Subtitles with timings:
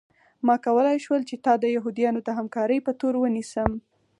[0.45, 3.71] ما کولی شول چې تا د یهودانو د همکارۍ په تور ونیسم